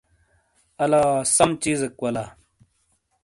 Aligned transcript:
الا 0.83 1.03
سم 1.35 1.49
چیزیک 1.63 1.95
ولا۔ 2.03 2.25